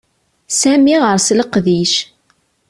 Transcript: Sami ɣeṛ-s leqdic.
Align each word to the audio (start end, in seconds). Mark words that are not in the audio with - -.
Sami 0.59 0.95
ɣeṛ-s 1.03 1.27
leqdic. 1.37 1.93